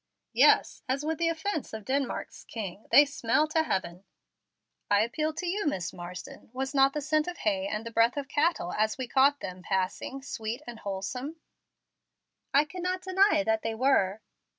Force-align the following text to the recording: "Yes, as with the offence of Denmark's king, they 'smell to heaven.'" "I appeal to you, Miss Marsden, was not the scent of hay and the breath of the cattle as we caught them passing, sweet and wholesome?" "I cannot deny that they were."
"Yes, 0.33 0.81
as 0.89 1.05
with 1.05 1.19
the 1.19 1.29
offence 1.29 1.73
of 1.73 1.85
Denmark's 1.85 2.43
king, 2.45 2.87
they 2.89 3.05
'smell 3.05 3.47
to 3.49 3.61
heaven.'" 3.61 4.03
"I 4.89 5.01
appeal 5.01 5.31
to 5.33 5.45
you, 5.45 5.67
Miss 5.67 5.93
Marsden, 5.93 6.49
was 6.53 6.73
not 6.73 6.93
the 6.93 7.01
scent 7.01 7.27
of 7.27 7.37
hay 7.37 7.67
and 7.67 7.85
the 7.85 7.91
breath 7.91 8.17
of 8.17 8.25
the 8.27 8.33
cattle 8.33 8.73
as 8.73 8.97
we 8.97 9.07
caught 9.07 9.41
them 9.41 9.61
passing, 9.61 10.23
sweet 10.23 10.63
and 10.65 10.79
wholesome?" 10.79 11.35
"I 12.51 12.65
cannot 12.65 13.03
deny 13.03 13.43
that 13.45 13.61
they 13.61 13.75
were." 13.75 14.21